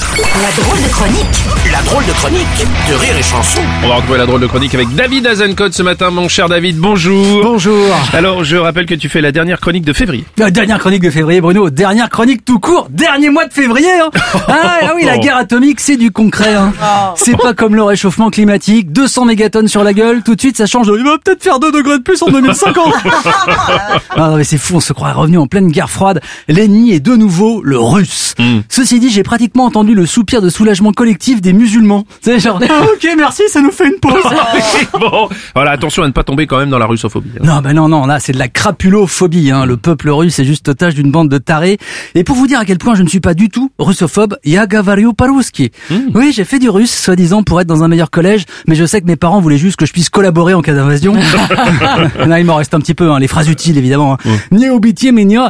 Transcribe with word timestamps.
La 0.00 0.62
drôle 0.62 0.82
de 0.82 0.88
chronique 0.88 1.44
La 1.70 1.82
drôle 1.82 2.06
de 2.06 2.12
chronique 2.12 2.66
de 2.88 2.94
Rire 2.94 3.16
et 3.18 3.22
Chanson. 3.22 3.60
On 3.84 3.88
va 3.88 3.96
retrouver 3.96 4.18
la 4.18 4.24
drôle 4.24 4.40
de 4.40 4.46
chronique 4.46 4.74
avec 4.74 4.94
David 4.94 5.26
Azencott 5.26 5.74
ce 5.74 5.82
matin, 5.82 6.10
mon 6.10 6.26
cher 6.26 6.48
David. 6.48 6.78
Bonjour. 6.78 7.42
Bonjour. 7.42 7.86
Alors, 8.14 8.42
je 8.42 8.56
rappelle 8.56 8.86
que 8.86 8.94
tu 8.94 9.10
fais 9.10 9.20
la 9.20 9.30
dernière 9.30 9.60
chronique 9.60 9.84
de 9.84 9.92
février. 9.92 10.24
La 10.38 10.50
dernière 10.50 10.78
chronique 10.78 11.02
de 11.02 11.10
février, 11.10 11.42
Bruno. 11.42 11.68
Dernière 11.68 12.08
chronique 12.08 12.46
tout 12.46 12.58
court. 12.58 12.88
Dernier 12.88 13.28
mois 13.28 13.46
de 13.46 13.52
février. 13.52 13.90
Hein. 13.90 14.08
Ah, 14.48 14.78
ah 14.82 14.92
oui, 14.96 15.04
la 15.04 15.18
guerre 15.18 15.36
atomique, 15.36 15.80
c'est 15.80 15.98
du 15.98 16.10
concret. 16.10 16.54
Hein. 16.54 16.72
C'est 17.16 17.36
pas 17.36 17.52
comme 17.52 17.74
le 17.74 17.82
réchauffement 17.82 18.30
climatique. 18.30 18.92
200 18.92 19.26
mégatonnes 19.26 19.68
sur 19.68 19.84
la 19.84 19.92
gueule. 19.92 20.22
Tout 20.22 20.34
de 20.34 20.40
suite, 20.40 20.56
ça 20.56 20.66
change. 20.66 20.90
Il 20.96 21.04
va 21.04 21.18
peut-être 21.18 21.42
faire 21.42 21.60
2 21.60 21.72
degrés 21.72 21.98
de 21.98 22.02
plus 22.02 22.22
en 22.22 22.30
2050. 22.30 22.94
ah 23.04 24.00
non, 24.16 24.36
mais 24.36 24.44
c'est 24.44 24.58
fou. 24.58 24.76
On 24.76 24.80
se 24.80 24.94
croit 24.94 25.12
revenu 25.12 25.36
en 25.36 25.46
pleine 25.46 25.68
guerre 25.68 25.90
froide. 25.90 26.20
L'ennemi 26.48 26.92
est 26.92 27.00
de 27.00 27.16
nouveau 27.16 27.60
le 27.62 27.78
russe. 27.78 28.34
Ceci 28.68 28.98
dit, 28.98 29.10
j'ai 29.10 29.22
pratiquement 29.22 29.66
entendu 29.66 29.89
le 29.94 30.06
soupir 30.06 30.42
de 30.42 30.48
soulagement 30.48 30.92
collectif 30.92 31.40
des 31.40 31.52
musulmans. 31.52 32.04
C'est 32.20 32.38
genre, 32.40 32.60
ah, 32.68 32.82
ok, 32.94 33.08
merci, 33.16 33.42
ça 33.48 33.60
nous 33.60 33.70
fait 33.70 33.86
une 33.88 33.98
pause. 34.00 34.22
bon, 35.00 35.28
voilà, 35.54 35.72
attention 35.72 36.02
à 36.02 36.06
ne 36.06 36.12
pas 36.12 36.24
tomber 36.24 36.46
quand 36.46 36.58
même 36.58 36.70
dans 36.70 36.78
la 36.78 36.86
russophobie. 36.86 37.30
hein. 37.36 37.42
Non, 37.44 37.60
ben 37.60 37.72
non, 37.72 37.88
non, 37.88 38.06
là, 38.06 38.20
c'est 38.20 38.32
de 38.32 38.38
la 38.38 38.48
crapulophobie. 38.48 39.50
Hein. 39.50 39.64
Le 39.66 39.76
peuple 39.76 40.10
russe 40.10 40.38
est 40.38 40.44
juste 40.44 40.68
otage 40.68 40.94
d'une 40.94 41.10
bande 41.10 41.28
de 41.28 41.38
tarés. 41.38 41.78
Et 42.14 42.24
pour 42.24 42.36
vous 42.36 42.46
dire 42.46 42.58
à 42.58 42.64
quel 42.64 42.78
point 42.78 42.94
je 42.94 43.02
ne 43.02 43.08
suis 43.08 43.20
pas 43.20 43.34
du 43.34 43.48
tout 43.48 43.70
russophobe, 43.78 44.36
ya 44.44 44.66
gavario 44.66 45.12
paruski. 45.12 45.70
Oui, 46.14 46.32
j'ai 46.32 46.44
fait 46.44 46.58
du 46.58 46.68
russe, 46.68 46.92
soi-disant, 46.94 47.42
pour 47.42 47.60
être 47.60 47.66
dans 47.66 47.82
un 47.84 47.88
meilleur 47.88 48.10
collège, 48.10 48.44
mais 48.66 48.74
je 48.74 48.84
sais 48.84 49.00
que 49.00 49.06
mes 49.06 49.16
parents 49.16 49.40
voulaient 49.40 49.58
juste 49.58 49.76
que 49.76 49.86
je 49.86 49.92
puisse 49.92 50.10
collaborer 50.10 50.54
en 50.54 50.62
cas 50.62 50.74
d'invasion. 50.74 51.14
là, 52.26 52.40
il 52.40 52.46
m'en 52.46 52.56
reste 52.56 52.74
un 52.74 52.80
petit 52.80 52.94
peu, 52.94 53.10
hein. 53.10 53.18
les 53.18 53.28
phrases 53.28 53.48
utiles, 53.48 53.78
évidemment. 53.78 54.18
Hein. 54.24 54.38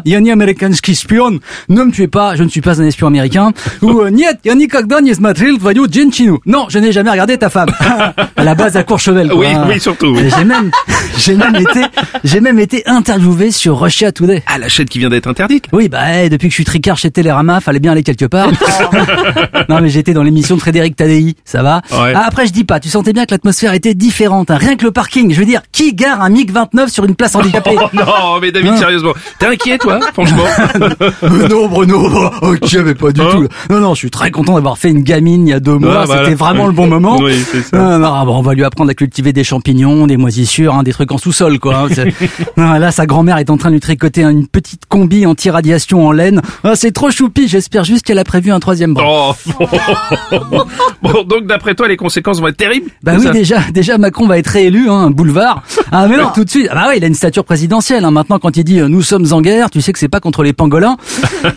Ya 0.04 0.20
ni 0.20 0.30
américainski 0.30 0.94
spion. 0.94 1.38
Ne 1.68 1.84
me 1.84 1.90
tuez 1.92 2.08
pas, 2.08 2.36
je 2.36 2.42
ne 2.42 2.48
suis 2.48 2.60
pas 2.60 2.80
un 2.80 2.84
espion 2.84 3.06
américain. 3.06 3.52
Ou, 3.82 4.00
euh, 4.00 4.10
niet, 4.29 4.37
ya 4.43 4.53
никогда 4.55 4.99
не 5.01 5.13
смотрел 5.13 5.57
твою 5.57 5.87
женщину. 5.91 6.39
Non, 6.45 6.67
je 6.69 6.79
n'ai 6.79 6.91
jamais 6.91 7.11
regardé 7.11 7.37
ta 7.37 7.49
femme. 7.49 7.69
à 8.35 8.43
la 8.43 8.55
base 8.55 8.75
à 8.77 8.83
Courchevel. 8.83 9.27
quoi, 9.29 9.37
Oui, 9.39 9.47
hein. 9.47 9.65
oui, 9.67 9.79
surtout. 9.79 10.07
oui. 10.15 10.21
Et 10.25 10.29
J'ai 10.29 10.43
même, 10.45 10.71
j'ai 11.17 11.35
même 11.35 11.55
été, 11.55 11.81
j'ai 12.23 12.41
même 12.41 12.59
été 12.59 12.83
interviewé 12.87 13.51
sur 13.51 13.79
Russia 13.79 14.11
Today. 14.11 14.43
Ah, 14.47 14.57
la 14.57 14.67
chaîne 14.69 14.87
qui 14.87 14.99
vient 14.99 15.09
d'être 15.09 15.27
interdite. 15.27 15.65
Oui, 15.71 15.89
bah, 15.89 16.23
eh, 16.23 16.29
depuis 16.29 16.47
que 16.47 16.51
je 16.51 16.55
suis 16.55 16.65
tricard 16.65 16.97
chez 16.97 17.11
Télérama, 17.11 17.59
fallait 17.61 17.79
bien 17.79 17.91
aller 17.91 18.03
quelque 18.03 18.25
part. 18.25 18.49
non, 19.69 19.81
mais 19.81 19.89
j'étais 19.89 20.13
dans 20.13 20.23
l'émission 20.23 20.55
de 20.55 20.61
Frédéric 20.61 20.95
Tadei, 20.95 21.35
ça 21.45 21.63
va. 21.63 21.81
Ouais. 21.91 22.13
Ah, 22.15 22.23
après, 22.27 22.45
je 22.47 22.51
dis 22.51 22.63
pas, 22.63 22.79
tu 22.79 22.89
sentais 22.89 23.13
bien 23.13 23.25
que 23.25 23.31
l'atmosphère 23.31 23.73
était 23.73 23.93
différente. 23.93 24.51
hein. 24.51 24.57
Rien 24.57 24.75
que 24.75 24.83
le 24.85 24.91
parking, 24.91 25.31
je 25.33 25.39
veux 25.39 25.45
dire, 25.45 25.61
qui 25.71 25.93
gare 25.93 26.21
un 26.21 26.29
MiG-29 26.29 26.89
sur 26.89 27.05
une 27.05 27.15
place 27.15 27.35
handicapée 27.35 27.75
Oh 27.79 27.87
non, 27.93 28.39
mais 28.41 28.51
David, 28.51 28.71
Non. 28.71 28.77
sérieusement, 28.77 29.13
t'es 29.39 29.47
inquiet, 29.47 29.77
toi, 29.77 29.99
franchement 30.13 30.43
Euh, 31.23 31.47
Non, 31.49 31.67
Bruno, 31.67 32.29
ok, 32.41 32.73
mais 32.85 32.95
pas 32.95 33.11
du 33.11 33.21
Hein 33.21 33.27
tout. 33.31 33.41
là. 33.43 33.47
Non, 33.69 33.79
non, 33.79 33.93
je 33.93 33.99
suis 33.99 34.11
très 34.11 34.18
content 34.28 34.54
d'avoir 34.56 34.76
fait 34.76 34.90
une 34.90 35.02
gamine 35.02 35.46
il 35.46 35.50
y 35.50 35.54
a 35.54 35.60
deux 35.60 35.78
mois. 35.78 36.00
Ah, 36.02 36.04
voilà. 36.04 36.24
C'était 36.24 36.36
vraiment 36.36 36.66
le 36.66 36.72
bon 36.72 36.86
moment. 36.86 37.16
Oui, 37.20 37.34
c'est 37.50 37.62
ça. 37.62 37.76
Non, 37.78 37.98
non, 37.98 38.24
bon, 38.24 38.36
on 38.38 38.42
va 38.42 38.54
lui 38.54 38.64
apprendre 38.64 38.90
à 38.90 38.94
cultiver 38.94 39.32
des 39.32 39.44
champignons, 39.44 40.06
des 40.06 40.16
moisissures, 40.16 40.74
hein, 40.74 40.82
des 40.82 40.92
trucs 40.92 41.10
en 41.12 41.18
sous-sol, 41.18 41.58
quoi. 41.58 41.86
hein. 41.88 42.04
Non, 42.56 42.72
là, 42.74 42.90
sa 42.90 43.06
grand-mère 43.06 43.38
est 43.38 43.48
en 43.50 43.56
train 43.56 43.68
de 43.70 43.74
lui 43.74 43.80
tricoter 43.80 44.22
une 44.24 44.46
petite 44.46 44.82
combi 44.88 45.24
anti-radiation 45.26 46.06
en 46.06 46.12
laine. 46.12 46.42
Ah, 46.64 46.72
c'est 46.76 46.92
trop 46.92 47.10
choupi. 47.10 47.48
J'espère 47.48 47.84
juste 47.84 48.04
qu'elle 48.04 48.18
a 48.18 48.24
prévu 48.24 48.50
un 48.52 48.60
troisième 48.60 48.92
bras. 48.94 49.06
Oh, 49.08 49.34
bon. 50.50 50.64
Bon, 51.02 51.22
donc 51.24 51.46
d'après 51.46 51.74
toi, 51.74 51.88
les 51.88 51.96
conséquences 51.96 52.40
vont 52.40 52.48
être 52.48 52.58
terribles 52.58 52.90
Bah 53.02 53.12
oui, 53.16 53.24
ça 53.24 53.30
déjà, 53.30 53.60
déjà 53.72 53.96
Macron 53.96 54.26
va 54.26 54.36
être 54.38 54.48
réélu, 54.48 54.88
hein, 54.90 54.94
un 55.06 55.10
boulevard. 55.10 55.62
Ah 55.90 56.06
mais 56.08 56.18
non, 56.18 56.28
tout 56.34 56.44
de 56.44 56.50
suite. 56.50 56.68
Ah 56.70 56.74
bah 56.74 56.84
oui, 56.90 56.94
il 56.98 57.04
a 57.04 57.06
une 57.06 57.14
stature 57.14 57.44
présidentielle. 57.44 58.04
Hein. 58.04 58.10
Maintenant, 58.10 58.38
quand 58.38 58.56
il 58.58 58.64
dit 58.64 58.80
euh, 58.80 58.88
nous 58.88 59.00
sommes 59.02 59.26
en 59.32 59.40
guerre, 59.40 59.70
tu 59.70 59.80
sais 59.80 59.92
que 59.94 59.98
c'est 59.98 60.08
pas 60.08 60.20
contre 60.20 60.42
les 60.42 60.52
pangolins. 60.52 60.96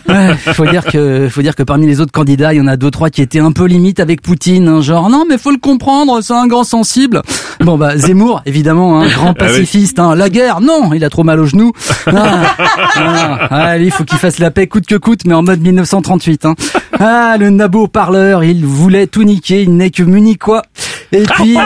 Ouais, 0.08 0.34
faut 0.36 0.64
dire 0.66 0.84
que, 0.84 1.28
faut 1.28 1.42
dire 1.42 1.54
que 1.54 1.62
parmi 1.62 1.86
les 1.86 2.00
autres 2.00 2.12
candidats, 2.12 2.43
il 2.52 2.58
y 2.58 2.60
en 2.60 2.66
a 2.66 2.76
deux 2.76 2.90
trois 2.90 3.10
qui 3.10 3.22
étaient 3.22 3.38
un 3.38 3.52
peu 3.52 3.64
limite 3.64 4.00
avec 4.00 4.20
Poutine, 4.22 4.68
hein, 4.68 4.80
genre 4.80 5.08
non 5.08 5.24
mais 5.28 5.38
faut 5.38 5.50
le 5.50 5.58
comprendre, 5.58 6.20
c'est 6.20 6.34
un 6.34 6.46
grand 6.46 6.64
sensible. 6.64 7.22
Bon 7.60 7.78
bah 7.78 7.96
Zemmour, 7.96 8.42
évidemment, 8.46 9.00
un 9.00 9.08
grand 9.08 9.30
Ah 9.30 9.34
pacifiste. 9.34 9.98
Hein. 9.98 10.14
La 10.14 10.28
guerre, 10.28 10.60
non, 10.60 10.92
il 10.92 11.04
a 11.04 11.10
trop 11.10 11.24
mal 11.24 11.40
au 11.40 11.46
genou. 11.46 11.72
Ah, 12.06 12.56
ah, 12.96 13.48
ah, 13.50 13.78
lui, 13.78 13.86
il 13.86 13.90
faut 13.90 14.04
qu'il 14.04 14.18
fasse 14.18 14.38
la 14.38 14.50
paix 14.50 14.66
coûte 14.66 14.86
que 14.86 14.96
coûte, 14.96 15.20
mais 15.26 15.34
en 15.34 15.42
mode 15.42 15.60
1938. 15.60 16.44
Hein. 16.44 16.54
Ah, 16.98 17.36
le 17.38 17.50
nabo 17.50 17.88
parleur, 17.88 18.44
il 18.44 18.64
voulait 18.66 19.06
tout 19.06 19.24
niquer, 19.24 19.62
il 19.62 19.76
n'est 19.76 19.90
que 19.90 20.02
munichois. 20.02 20.62
Et 21.14 21.22
puis, 21.22 21.56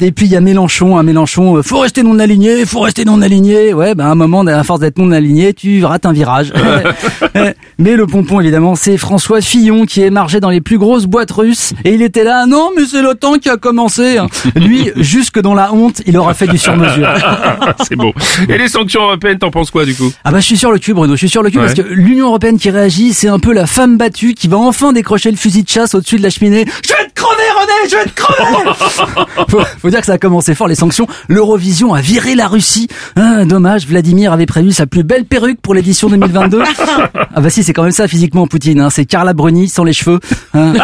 et 0.00 0.12
puis 0.12 0.26
il 0.26 0.32
y 0.32 0.36
a 0.36 0.40
Mélenchon, 0.40 0.96
un 0.98 1.02
Mélenchon, 1.02 1.56
euh, 1.56 1.62
faut 1.62 1.78
rester 1.78 2.02
non 2.02 2.18
aligné, 2.18 2.66
faut 2.66 2.80
rester 2.80 3.04
non 3.04 3.22
aligné. 3.22 3.72
Ouais, 3.72 3.94
ben 3.94 4.06
à 4.06 4.08
un 4.10 4.14
moment, 4.14 4.40
à 4.46 4.62
force 4.64 4.80
d'être 4.80 4.98
non 4.98 5.12
aligné, 5.12 5.54
tu 5.54 5.84
rates 5.84 6.04
un 6.04 6.12
virage. 6.12 6.52
Mais 7.78 7.94
le 7.94 8.06
pompon, 8.06 8.40
évidemment, 8.40 8.74
c'est 8.74 8.96
François 8.98 9.40
Fillon 9.40 9.86
qui 9.86 10.02
émargeait 10.02 10.40
dans 10.40 10.50
les 10.50 10.60
plus 10.60 10.78
grosses 10.78 11.06
boîtes 11.06 11.30
russes. 11.30 11.72
Et 11.84 11.94
il 11.94 12.02
était 12.02 12.24
là, 12.24 12.46
non, 12.46 12.70
mais 12.76 12.82
c'est 12.90 13.02
l'OTAN 13.02 13.34
qui 13.38 13.48
a 13.48 13.56
commencé. 13.56 14.18
hein. 14.18 14.26
Lui, 14.56 14.90
jusque 14.96 15.40
dans 15.40 15.54
la 15.54 15.72
honte, 15.72 16.02
il 16.06 16.16
aura 16.16 16.34
fait 16.34 16.48
du 16.48 16.58
sur-mesure. 16.58 17.08
C'est 17.86 17.94
beau. 17.96 18.12
Et 18.48 18.58
les 18.58 18.68
sanctions 18.68 19.02
européennes, 19.02 19.38
t'en 19.38 19.50
penses 19.50 19.70
quoi, 19.70 19.84
du 19.84 19.94
coup? 19.94 20.10
Ah 20.24 20.32
bah 20.32 20.40
je 20.40 20.44
suis 20.46 20.56
sur 20.58 20.72
le 20.72 20.78
cul 20.78 20.92
Bruno, 20.94 21.12
je 21.14 21.18
suis 21.18 21.28
sur 21.28 21.42
le 21.42 21.50
cul 21.50 21.58
Ouais. 21.58 21.64
parce 21.66 21.74
que 21.74 21.82
l'Union 21.82 22.26
Européenne 22.28 22.58
qui 22.58 22.70
réagit, 22.70 23.12
c'est 23.12 23.28
un 23.28 23.38
peu 23.38 23.52
la 23.52 23.66
femme 23.66 23.96
battue 23.96 24.34
qui 24.34 24.48
va 24.48 24.56
enfin 24.58 24.92
décrocher 24.92 25.30
le 25.30 25.36
fusil 25.36 25.62
de 25.62 25.68
chasse 25.68 25.94
au-dessus 25.94 26.16
de 26.16 26.22
la 26.22 26.30
cheminée. 26.30 26.64
Je 26.84 26.92
crever 27.18 27.42
René, 27.58 27.88
je 27.90 27.96
vais 27.96 28.04
te 28.04 28.14
crever 28.14 29.26
faut, 29.48 29.60
faut 29.80 29.90
dire 29.90 30.00
que 30.00 30.06
ça 30.06 30.12
a 30.14 30.18
commencé 30.18 30.54
fort 30.54 30.68
les 30.68 30.74
sanctions. 30.74 31.06
L'Eurovision 31.28 31.94
a 31.94 32.00
viré 32.00 32.34
la 32.34 32.46
Russie. 32.48 32.88
Ah, 33.16 33.44
dommage, 33.44 33.86
Vladimir 33.86 34.32
avait 34.32 34.46
prévu 34.46 34.72
sa 34.72 34.86
plus 34.86 35.02
belle 35.02 35.24
perruque 35.24 35.60
pour 35.60 35.74
l'édition 35.74 36.08
2022. 36.08 36.62
ah 37.34 37.40
bah 37.40 37.50
si, 37.50 37.62
c'est 37.64 37.72
quand 37.72 37.82
même 37.82 37.92
ça 37.92 38.06
physiquement 38.08 38.46
Poutine, 38.46 38.80
hein. 38.80 38.90
c'est 38.90 39.04
Carla 39.04 39.32
Bruni 39.32 39.68
sans 39.68 39.84
les 39.84 39.92
cheveux. 39.92 40.20
Hein. 40.54 40.72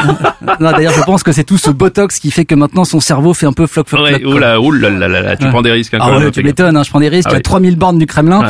Non, 0.61 0.71
D'ailleurs, 0.73 0.93
je 0.95 1.03
pense 1.03 1.23
que 1.23 1.33
c'est 1.33 1.43
tout 1.45 1.57
ce 1.59 1.71
botox 1.71 2.19
qui 2.21 2.31
fait 2.31 2.45
que 2.45 2.55
maintenant 2.55 2.85
son 2.85 3.01
cerveau 3.01 3.33
fait 3.35 3.47
un 3.47 3.53
peu 3.53 3.67
floc 3.67 3.89
floc 3.89 4.03
Ouais, 4.03 4.11
floc. 4.19 4.23
quoi. 4.25 4.35
oula, 4.35 4.61
oula, 4.61 4.91
là, 4.91 5.09
là, 5.09 5.21
là, 5.23 5.37
tu 5.37 5.45
Ouais. 5.45 5.51
prends 5.51 5.63
des 5.63 5.73
risques, 5.73 5.95
hein, 5.95 5.99
Ah 6.03 6.19
ouais, 6.19 6.31
tu 6.31 6.43
m'étonnes, 6.43 6.77
hein, 6.77 6.83
je 6.85 6.91
prends 6.91 7.01
des 7.01 7.09
risques 7.09 7.29
Ah 7.31 7.35
ouais. 7.37 7.41
3000 7.41 7.77
bornes 7.77 7.99
du 7.99 8.07
Kremlin. 8.07 8.43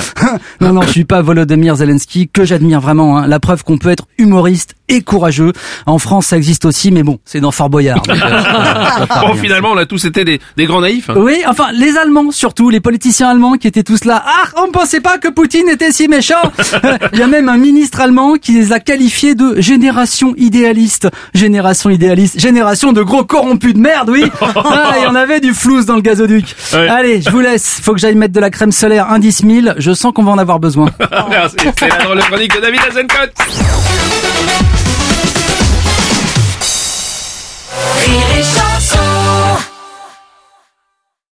non, 0.60 0.72
non, 0.72 0.82
je 0.82 0.88
suis 0.90 1.04
pas 1.04 1.22
Volodymyr 1.22 1.76
Zelensky, 1.76 2.28
que 2.28 2.44
j'admire 2.44 2.80
vraiment. 2.80 3.18
hein. 3.18 3.26
La 3.28 3.38
preuve 3.40 3.62
qu'on 3.64 3.78
peut 3.78 3.90
être 3.90 4.06
humoriste 4.18 4.74
et 4.88 5.00
courageux. 5.02 5.52
En 5.86 5.98
France, 5.98 6.26
ça 6.26 6.36
existe 6.36 6.64
aussi, 6.66 6.90
mais 6.90 7.02
bon, 7.02 7.18
c'est 7.24 7.40
dans 7.40 7.52
Fort 7.52 7.70
Boyard. 7.74 8.02
donc, 8.06 8.16
euh, 8.16 9.20
Bon, 9.26 9.34
finalement, 9.34 9.70
on 9.72 9.76
a 9.76 9.84
tous 9.86 10.04
été 10.04 10.24
des, 10.24 10.40
des 10.56 10.66
grands 10.66 10.80
naïfs. 10.80 11.10
hein. 11.10 11.14
Oui, 11.16 11.42
enfin, 11.48 11.68
les 11.72 11.96
Allemands 11.96 12.30
surtout, 12.30 12.70
les 12.70 12.78
politiciens 12.80 13.30
allemands 13.30 13.54
qui 13.54 13.66
étaient 13.66 13.82
tous 13.82 14.04
là. 14.04 14.22
Ah, 14.24 14.44
on 14.64 14.70
pensait 14.70 15.00
pas 15.00 15.18
que 15.18 15.26
Poutine 15.28 15.68
était 15.68 15.90
si 15.90 16.06
méchant. 16.06 16.34
Il 17.12 17.18
y 17.18 17.22
a 17.22 17.26
même 17.26 17.48
un 17.48 17.56
ministre 17.56 18.00
allemand 18.00 18.34
qui 18.40 18.52
les 18.52 18.72
a 18.72 18.78
qualifiés 18.78 19.34
de 19.34 19.60
génération 19.60 20.34
idéaliste. 20.36 21.08
Génération 21.34 21.90
idéaliste. 21.90 22.38
Génération 22.38 22.92
de 22.92 23.02
gros 23.02 23.24
corrompus 23.24 23.74
de 23.74 23.80
merde, 23.80 24.10
oui. 24.10 24.24
Ah, 24.56 24.94
il 24.98 25.02
y 25.02 25.06
en 25.06 25.14
avait 25.16 25.40
du 25.40 25.52
flouze 25.52 25.84
dans 25.86 25.96
le 25.96 26.00
gazoduc. 26.02 26.54
Ouais. 26.72 26.88
Allez, 26.88 27.20
je 27.22 27.30
vous 27.30 27.40
laisse. 27.40 27.80
Faut 27.82 27.92
que 27.92 27.98
j'aille 27.98 28.14
mettre 28.14 28.32
de 28.34 28.40
la 28.40 28.50
crème 28.50 28.70
solaire 28.72 29.10
indice 29.10 29.42
1000. 29.42 29.74
Je 29.78 29.92
sens 29.92 30.12
qu'on 30.14 30.22
va 30.22 30.32
en 30.32 30.38
avoir 30.38 30.58
besoin. 30.60 30.90
Merci. 31.28 31.56
C'est 31.78 31.88
la 31.88 31.96
drôle 32.04 32.16
de 32.18 32.22
chronique 32.22 32.54
de 32.54 32.60
David 32.60 32.80
Azencott. 32.88 33.32